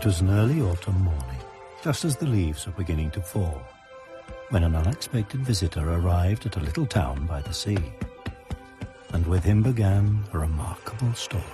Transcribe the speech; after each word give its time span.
It 0.00 0.06
was 0.06 0.22
an 0.22 0.30
early 0.30 0.62
autumn 0.62 0.98
morning, 1.02 1.42
just 1.84 2.06
as 2.06 2.16
the 2.16 2.24
leaves 2.24 2.64
were 2.64 2.72
beginning 2.72 3.10
to 3.10 3.20
fall, 3.20 3.60
when 4.48 4.64
an 4.64 4.74
unexpected 4.74 5.40
visitor 5.44 5.86
arrived 5.86 6.46
at 6.46 6.56
a 6.56 6.60
little 6.60 6.86
town 6.86 7.26
by 7.26 7.42
the 7.42 7.52
sea. 7.52 7.76
And 9.12 9.26
with 9.26 9.44
him 9.44 9.62
began 9.62 10.24
a 10.32 10.38
remarkable 10.38 11.12
story. 11.12 11.44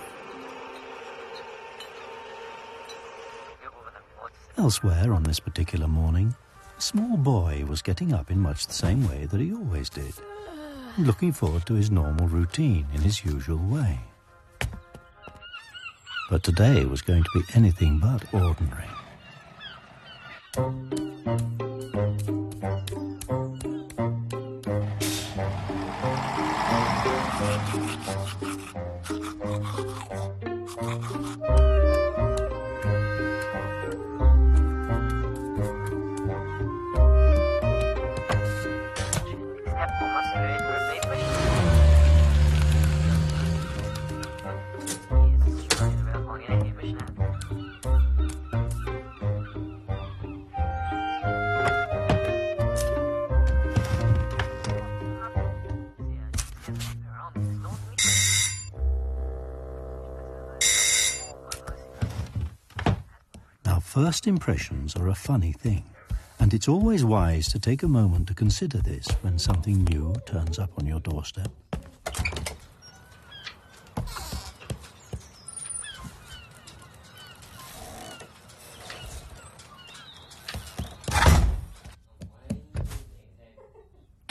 Elsewhere 4.57 5.11
on 5.11 5.23
this 5.23 5.41
particular 5.41 5.89
morning, 5.89 6.33
a 6.77 6.81
small 6.81 7.17
boy 7.17 7.65
was 7.67 7.81
getting 7.81 8.13
up 8.13 8.31
in 8.31 8.39
much 8.39 8.65
the 8.65 8.73
same 8.73 9.05
way 9.09 9.25
that 9.25 9.41
he 9.41 9.51
always 9.51 9.89
did, 9.89 10.13
looking 10.97 11.33
forward 11.33 11.65
to 11.65 11.73
his 11.73 11.91
normal 11.91 12.29
routine 12.29 12.87
in 12.93 13.01
his 13.01 13.25
usual 13.25 13.57
way. 13.57 13.99
But 16.29 16.43
today 16.43 16.83
was 16.83 17.01
going 17.01 17.23
to 17.23 17.29
be 17.33 17.43
anything 17.53 17.99
but 17.99 18.25
ordinary. 18.33 18.89
Now, 63.65 63.79
first 63.79 64.27
impressions 64.27 64.95
are 64.95 65.07
a 65.07 65.15
funny 65.15 65.53
thing, 65.53 65.83
and 66.39 66.53
it's 66.53 66.67
always 66.67 67.05
wise 67.05 67.47
to 67.49 67.59
take 67.59 67.83
a 67.83 67.87
moment 67.87 68.27
to 68.27 68.33
consider 68.33 68.79
this 68.79 69.07
when 69.21 69.39
something 69.39 69.85
new 69.85 70.15
turns 70.25 70.59
up 70.59 70.71
on 70.77 70.85
your 70.85 70.99
doorstep. 70.99 71.51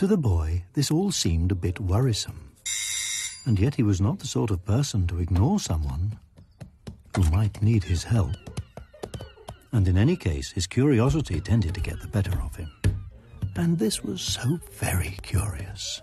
To 0.07 0.11
the 0.11 0.17
boy, 0.17 0.63
this 0.75 0.93
all 0.93 1.11
seemed 1.11 1.51
a 1.51 1.57
bit 1.57 1.81
worrisome, 1.81 2.53
and 3.45 3.59
yet 3.59 3.75
he 3.75 3.83
was 3.83 4.01
not 4.01 4.21
the 4.21 4.29
sort 4.29 4.53
of 4.53 4.65
person 4.65 5.09
to 5.09 5.19
ignore 5.19 5.59
someone 5.59 6.17
who 7.17 7.29
might 7.31 7.61
need 7.61 7.83
his 7.83 8.05
help 8.05 8.37
and 9.73 9.89
in 9.89 9.99
any 9.99 10.15
case, 10.15 10.53
his 10.53 10.69
curiosity 10.69 11.41
tended 11.41 11.75
to 11.75 11.81
get 11.81 12.01
the 12.01 12.07
better 12.07 12.41
of 12.41 12.55
him. 12.55 12.71
And 13.57 13.81
this 13.81 14.05
was 14.05 14.23
so 14.23 14.61
very 14.75 15.19
curious. 15.23 16.01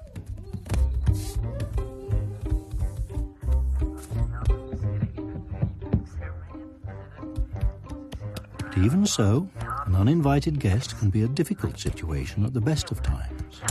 But 8.58 8.78
even 8.78 9.06
so, 9.06 9.48
an 9.86 9.96
uninvited 9.96 10.60
guest 10.60 11.00
can 11.00 11.10
be 11.10 11.24
a 11.24 11.28
difficult 11.30 11.80
situation 11.80 12.46
at 12.46 12.54
the 12.54 12.60
best 12.60 12.92
of 12.92 13.02
times. 13.02 13.62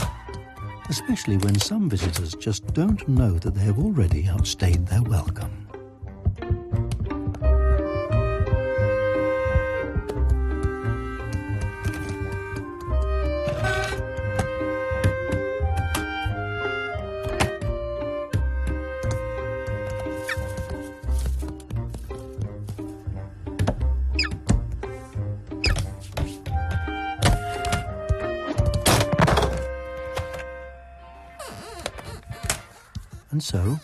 Especially 0.89 1.37
when 1.37 1.57
some 1.59 1.89
visitors 1.89 2.35
just 2.35 2.65
don't 2.73 3.07
know 3.07 3.39
that 3.39 3.55
they 3.55 3.61
have 3.61 3.79
already 3.79 4.27
outstayed 4.27 4.85
their 4.85 5.01
welcome. 5.03 5.62
And 33.33 33.41
so, 33.41 33.79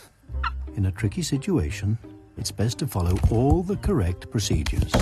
in 0.75 0.85
a 0.85 0.91
tricky 0.91 1.23
situation, 1.23 1.97
it's 2.37 2.51
best 2.51 2.77
to 2.79 2.87
follow 2.87 3.17
all 3.31 3.63
the 3.63 3.77
correct 3.77 4.29
procedures. 4.29 4.93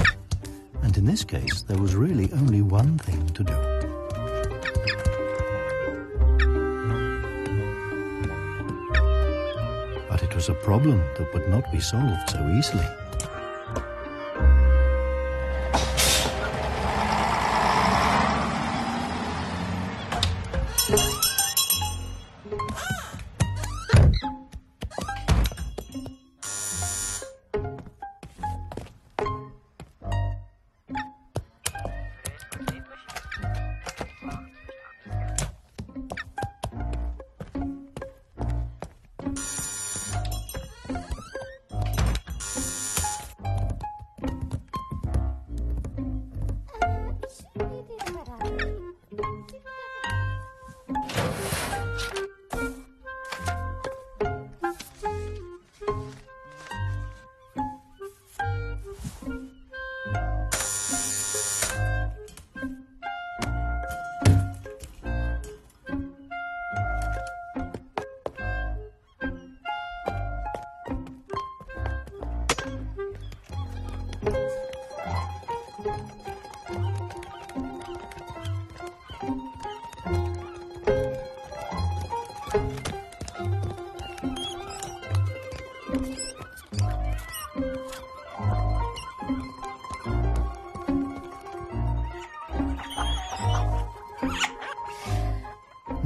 And 0.84 0.98
in 0.98 1.04
this 1.04 1.26
case, 1.26 1.64
there 1.64 1.78
was 1.78 1.96
really 1.96 2.32
only 2.32 2.62
one 2.62 2.98
thing 2.98 3.28
to 3.34 3.44
do. 3.44 3.54
But 10.10 10.24
it 10.24 10.34
was 10.34 10.48
a 10.48 10.54
problem 10.54 11.00
that 11.18 11.30
would 11.34 11.50
not 11.50 11.70
be 11.70 11.82
solved 11.82 12.30
so 12.30 12.40
easily. 12.58 12.88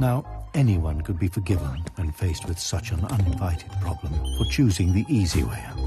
Now, 0.02 0.24
anyone 0.52 1.00
could 1.02 1.20
be 1.20 1.28
forgiven 1.28 1.84
when 1.94 2.10
faced 2.10 2.48
with 2.48 2.58
such 2.58 2.90
an 2.90 3.04
uninvited 3.04 3.70
problem 3.80 4.12
for 4.36 4.44
choosing 4.46 4.92
the 4.92 5.06
easy 5.08 5.44
way 5.44 5.64
out. 5.64 5.78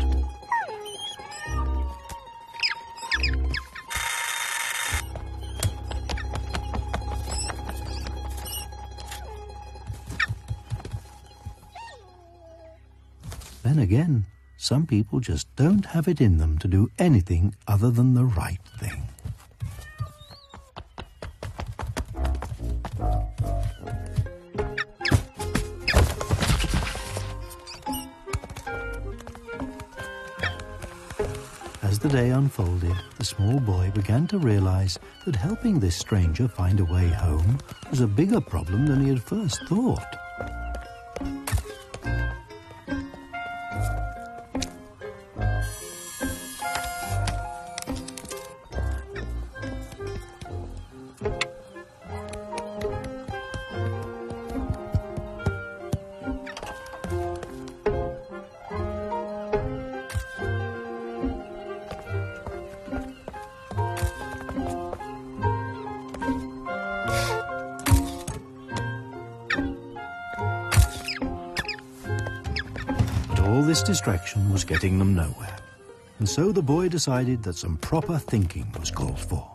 Then 13.63 13.79
again, 13.79 14.25
some 14.55 14.87
people 14.87 15.19
just 15.19 15.53
don't 15.57 15.87
have 15.87 16.07
it 16.07 16.21
in 16.21 16.37
them 16.37 16.57
to 16.59 16.69
do 16.69 16.89
anything 16.97 17.53
other 17.67 17.91
than 17.91 18.13
the 18.13 18.23
right 18.23 18.61
thing. 31.99 32.11
the 32.11 32.17
day 32.17 32.29
unfolded, 32.31 32.95
the 33.17 33.25
small 33.25 33.59
boy 33.59 33.91
began 33.93 34.27
to 34.27 34.37
realize 34.37 34.99
that 35.25 35.35
helping 35.35 35.79
this 35.79 35.95
stranger 35.95 36.47
find 36.47 36.79
a 36.79 36.85
way 36.85 37.07
home 37.09 37.59
was 37.89 38.01
a 38.01 38.07
bigger 38.07 38.41
problem 38.41 38.87
than 38.87 39.01
he 39.01 39.09
had 39.09 39.21
first 39.21 39.67
thought. 39.67 40.24
All 73.45 73.61
this 73.61 73.83
distraction 73.83 74.51
was 74.51 74.63
getting 74.63 74.97
them 74.97 75.13
nowhere. 75.15 75.55
And 76.19 76.27
so 76.27 76.51
the 76.51 76.61
boy 76.61 76.89
decided 76.89 77.43
that 77.43 77.55
some 77.55 77.77
proper 77.77 78.17
thinking 78.17 78.71
was 78.79 78.91
called 78.91 79.19
for. 79.19 79.54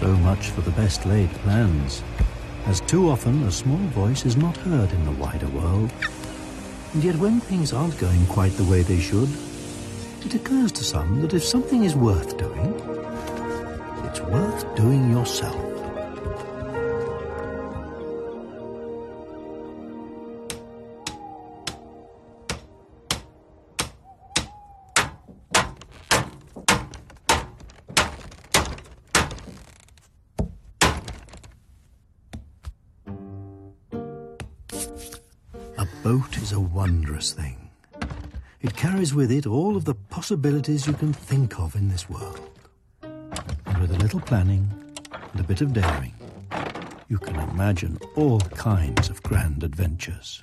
So 0.00 0.16
much 0.16 0.48
for 0.48 0.62
the 0.62 0.70
best 0.70 1.04
laid 1.04 1.28
plans, 1.42 2.02
as 2.64 2.80
too 2.80 3.10
often 3.10 3.42
a 3.42 3.50
small 3.50 3.76
voice 3.88 4.24
is 4.24 4.34
not 4.34 4.56
heard 4.56 4.90
in 4.92 5.04
the 5.04 5.10
wider 5.10 5.46
world. 5.48 5.92
And 6.94 7.04
yet 7.04 7.16
when 7.16 7.38
things 7.38 7.74
aren't 7.74 7.98
going 7.98 8.24
quite 8.24 8.52
the 8.52 8.64
way 8.64 8.80
they 8.80 8.98
should, 8.98 9.28
it 10.24 10.34
occurs 10.34 10.72
to 10.72 10.84
some 10.84 11.20
that 11.20 11.34
if 11.34 11.44
something 11.44 11.84
is 11.84 11.94
worth 11.94 12.38
doing, 12.38 12.72
it's 14.06 14.22
worth 14.22 14.74
doing 14.74 15.10
yourself. 15.10 15.69
Is 36.50 36.56
a 36.56 36.60
wondrous 36.60 37.32
thing. 37.32 37.70
It 38.60 38.74
carries 38.74 39.14
with 39.14 39.30
it 39.30 39.46
all 39.46 39.76
of 39.76 39.84
the 39.84 39.94
possibilities 39.94 40.84
you 40.84 40.94
can 40.94 41.12
think 41.12 41.60
of 41.60 41.76
in 41.76 41.88
this 41.88 42.10
world. 42.10 42.40
And 43.02 43.78
with 43.78 43.92
a 43.92 43.98
little 43.98 44.18
planning 44.20 44.68
and 45.12 45.40
a 45.40 45.44
bit 45.44 45.60
of 45.60 45.72
daring, 45.72 46.14
you 47.08 47.18
can 47.18 47.36
imagine 47.50 47.98
all 48.16 48.40
kinds 48.40 49.08
of 49.08 49.22
grand 49.22 49.62
adventures. 49.62 50.42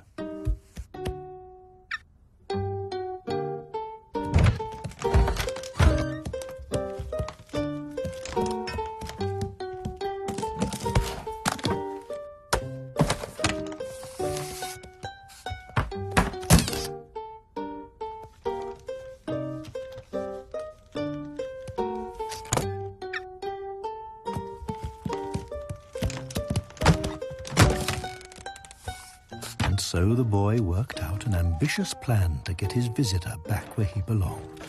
So 29.98 30.14
the 30.14 30.22
boy 30.22 30.60
worked 30.60 31.02
out 31.02 31.26
an 31.26 31.34
ambitious 31.34 31.92
plan 31.92 32.38
to 32.44 32.54
get 32.54 32.70
his 32.70 32.86
visitor 32.86 33.34
back 33.48 33.76
where 33.76 33.88
he 33.88 34.00
belonged. 34.02 34.60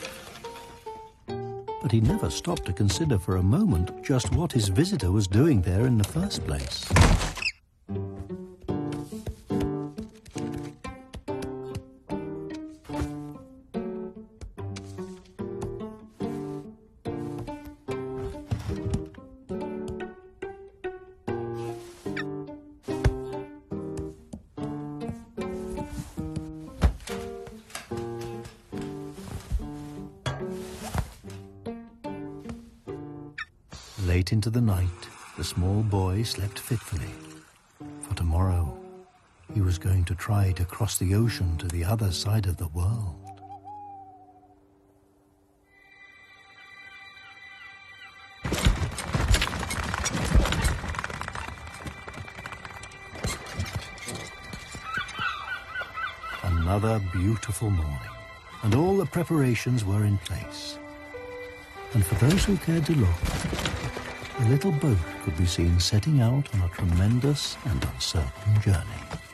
But 1.27 1.91
he 1.91 2.01
never 2.01 2.31
stopped 2.31 2.65
to 2.65 2.73
consider 2.73 3.19
for 3.19 3.35
a 3.37 3.43
moment 3.43 4.03
just 4.03 4.31
what 4.31 4.51
his 4.51 4.69
visitor 4.69 5.11
was 5.11 5.27
doing 5.27 5.61
there 5.61 5.85
in 5.85 5.99
the 5.99 6.03
first 6.03 6.43
place. 6.47 6.83
Late 34.09 34.33
into 34.33 34.49
the 34.49 34.59
night, 34.59 35.07
the 35.37 35.43
small 35.43 35.83
boy 35.83 36.23
slept 36.23 36.57
fitfully. 36.57 37.13
For 38.01 38.15
tomorrow, 38.15 38.75
he 39.53 39.61
was 39.61 39.77
going 39.77 40.03
to 40.05 40.15
try 40.15 40.51
to 40.53 40.65
cross 40.65 40.97
the 40.97 41.13
ocean 41.13 41.57
to 41.57 41.67
the 41.67 41.83
other 41.83 42.11
side 42.11 42.47
of 42.47 42.57
the 42.57 42.69
world. 42.69 43.39
Another 56.41 56.99
beautiful 57.13 57.69
morning, 57.69 58.15
and 58.63 58.73
all 58.73 58.97
the 58.97 59.05
preparations 59.05 59.85
were 59.85 60.03
in 60.03 60.17
place. 60.17 60.79
And 61.93 62.03
for 62.03 62.15
those 62.15 62.43
who 62.43 62.57
cared 62.57 62.87
to 62.87 62.95
look, 62.95 63.68
the 64.39 64.49
little 64.49 64.71
boat 64.71 64.97
could 65.23 65.37
be 65.37 65.45
seen 65.45 65.79
setting 65.79 66.21
out 66.21 66.47
on 66.53 66.61
a 66.61 66.69
tremendous 66.69 67.57
and 67.65 67.83
uncertain 67.83 68.61
journey. 68.61 69.28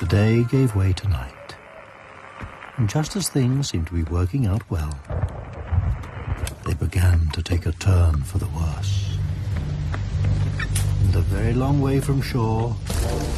The 0.00 0.06
day 0.06 0.44
gave 0.44 0.76
way 0.76 0.92
to 0.92 1.08
night. 1.08 1.56
And 2.76 2.88
just 2.88 3.16
as 3.16 3.28
things 3.28 3.68
seemed 3.68 3.88
to 3.88 3.94
be 3.94 4.04
working 4.04 4.46
out 4.46 4.62
well, 4.70 4.96
they 6.64 6.74
began 6.74 7.30
to 7.32 7.42
take 7.42 7.66
a 7.66 7.72
turn 7.72 8.22
for 8.22 8.38
the 8.38 8.46
worse. 8.46 9.18
And 11.02 11.16
a 11.16 11.20
very 11.20 11.52
long 11.52 11.80
way 11.80 11.98
from 11.98 12.22
shore, 12.22 12.76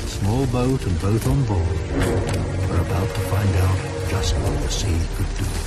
small 0.06 0.44
boat 0.48 0.84
and 0.84 1.00
boat 1.00 1.26
on 1.26 1.44
board 1.44 1.78
were 2.68 2.80
about 2.82 3.08
to 3.08 3.20
find 3.32 3.56
out 3.56 4.10
just 4.10 4.34
what 4.36 4.62
the 4.62 4.68
sea 4.68 5.00
could 5.16 5.38
do. 5.38 5.59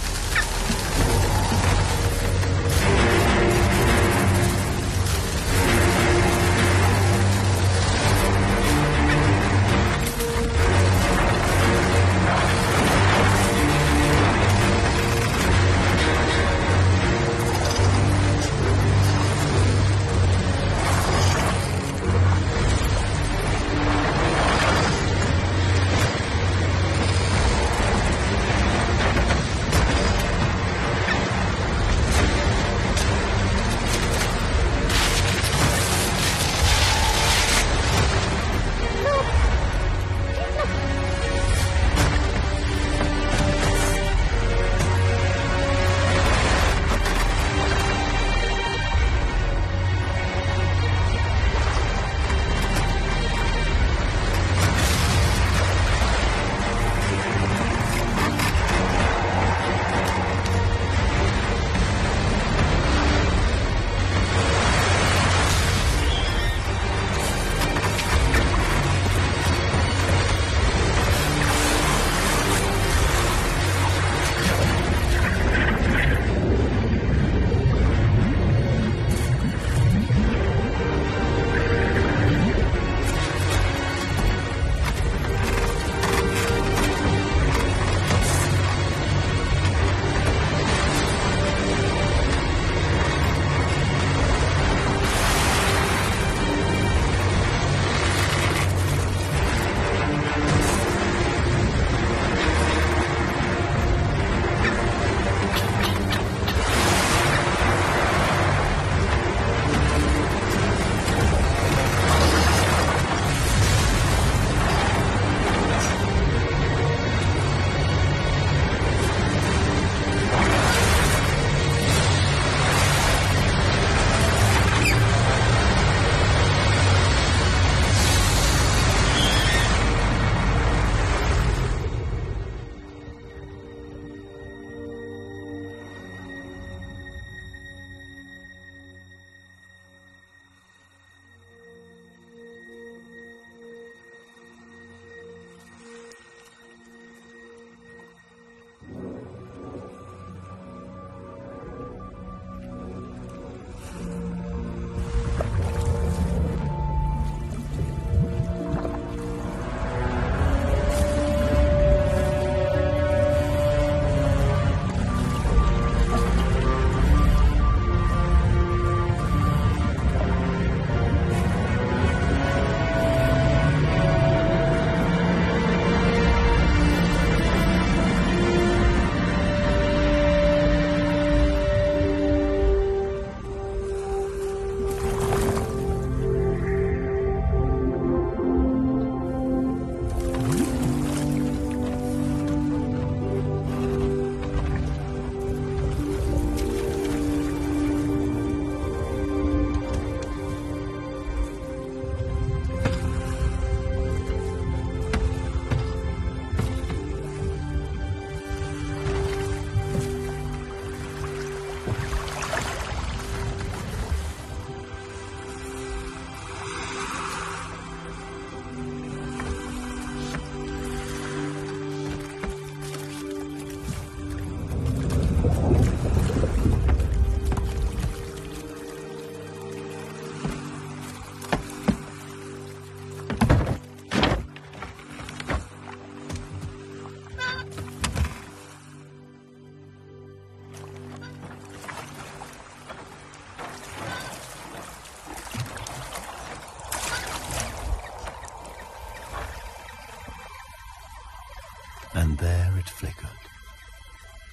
And 252.15 252.37
there 252.37 252.71
it 252.77 252.89
flickered. 252.89 253.29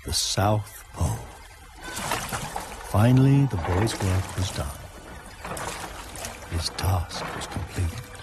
The 0.07 0.12
South 0.12 0.85
Pole. 0.94 1.27
Finally, 2.90 3.46
the 3.46 3.57
boy's 3.57 3.92
work 4.03 4.37
was 4.37 4.51
done. 4.51 4.66
His 6.51 6.70
task 6.70 7.25
was 7.37 7.46
complete. 7.46 8.20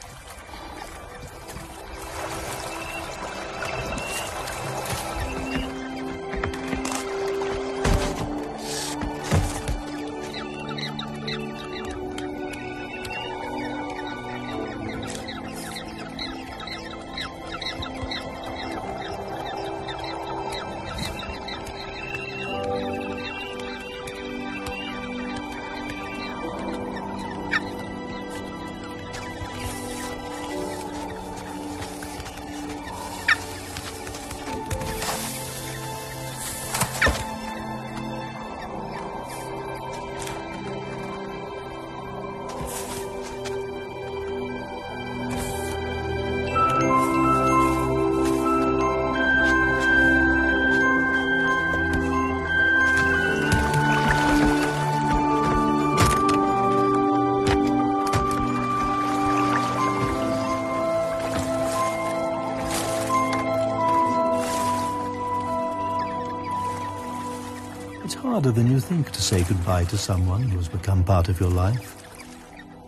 Harder 68.38 68.52
than 68.52 68.69
you 68.69 68.80
think 68.80 69.10
to 69.10 69.19
say 69.19 69.43
goodbye 69.45 69.84
to 69.84 69.97
someone 69.97 70.43
who 70.43 70.58
has 70.58 70.67
become 70.67 71.04
part 71.04 71.28
of 71.28 71.39
your 71.39 71.50
life, 71.50 72.06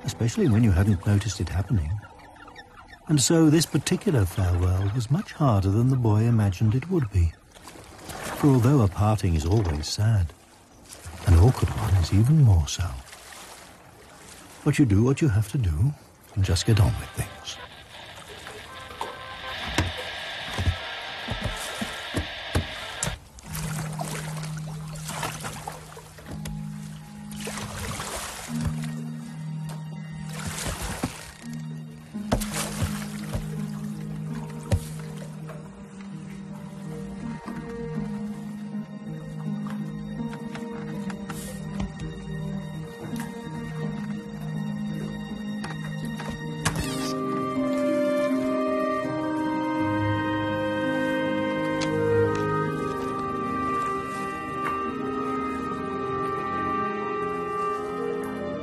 especially 0.06 0.48
when 0.48 0.64
you 0.64 0.70
hadn't 0.70 1.04
noticed 1.08 1.42
it 1.42 1.50
happening. 1.50 1.90
And 3.08 3.20
so 3.20 3.50
this 3.50 3.66
particular 3.66 4.26
farewell 4.26 4.92
was 4.94 5.10
much 5.10 5.32
harder 5.34 5.72
than 5.72 5.90
the 5.90 5.96
boy 5.96 6.26
imagined 6.26 6.76
it 6.76 6.88
would 6.92 7.10
be. 7.12 7.34
For 8.38 8.46
although 8.46 8.82
a 8.82 8.88
parting 8.88 9.34
is 9.34 9.44
always 9.44 9.88
sad, 9.88 10.28
an 11.26 11.40
awkward 11.40 11.72
one 11.72 11.96
is 11.96 12.14
even 12.14 12.44
more 12.44 12.68
so. 12.68 12.86
But 14.64 14.78
you 14.78 14.86
do 14.86 15.04
what 15.04 15.20
you 15.20 15.30
have 15.30 15.52
to 15.54 15.58
do 15.58 15.96
and 16.36 16.46
just 16.46 16.68
get 16.68 16.80
on 16.80 16.94
with 17.00 17.10
things. 17.16 17.58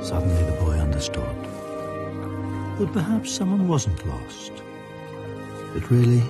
Suddenly 0.07 0.41
the 0.43 0.53
boy 0.53 0.79
understood 0.79 1.35
that 2.79 2.89
perhaps 2.93 3.29
someone 3.29 3.67
wasn't 3.67 4.07
lost, 4.07 4.53
but 5.73 5.91
really 5.91 6.23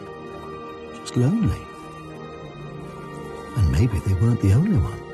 just 0.95 1.15
lonely. 1.15 1.61
And 3.55 3.71
maybe 3.71 3.99
they 3.99 4.15
weren't 4.15 4.41
the 4.41 4.53
only 4.53 4.77
one. 4.77 5.06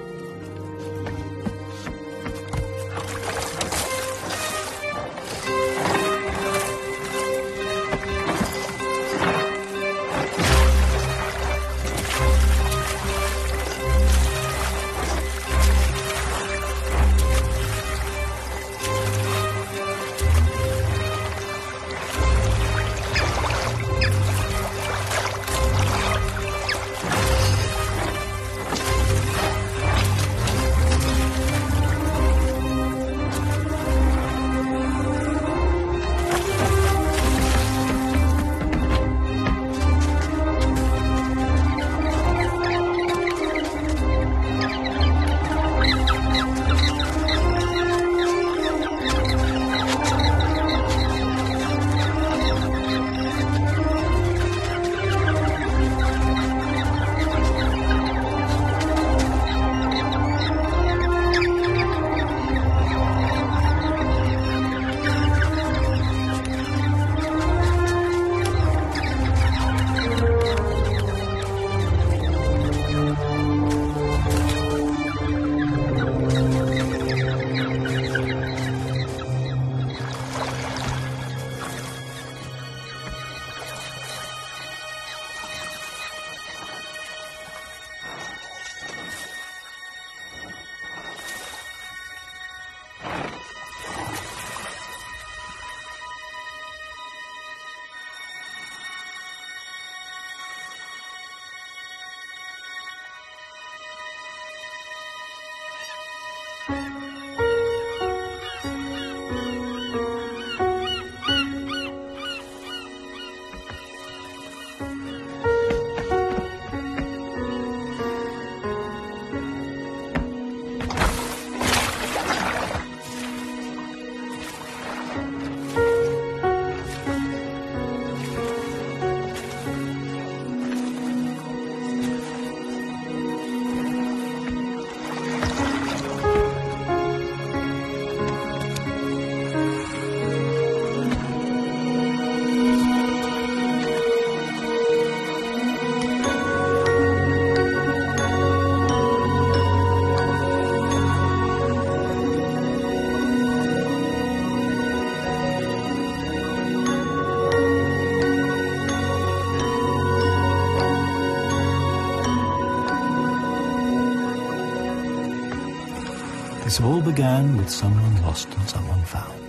This 166.74 166.82
all 166.82 167.02
began 167.02 167.56
with 167.56 167.70
someone 167.70 168.20
lost 168.24 168.48
and 168.52 168.68
someone 168.68 169.04
found. 169.04 169.40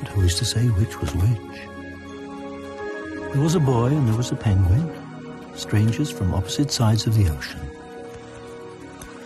But 0.00 0.08
who 0.08 0.20
is 0.20 0.34
to 0.34 0.44
say 0.44 0.66
which 0.66 1.00
was 1.00 1.14
which? 1.14 1.60
There 3.32 3.40
was 3.40 3.54
a 3.54 3.58
boy 3.58 3.86
and 3.86 4.06
there 4.06 4.14
was 4.14 4.32
a 4.32 4.36
penguin, 4.36 4.92
strangers 5.54 6.10
from 6.10 6.34
opposite 6.34 6.70
sides 6.70 7.06
of 7.06 7.14
the 7.14 7.26
ocean. 7.30 7.62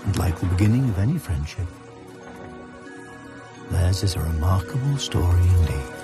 And 0.05 0.17
like 0.19 0.39
the 0.39 0.47
beginning 0.47 0.89
of 0.89 1.01
any 1.01 1.19
friendship, 1.19 1.67
theirs 3.73 4.05
is 4.05 4.15
a 4.15 4.21
remarkable 4.21 4.99
story 4.99 5.43
indeed. 5.43 5.96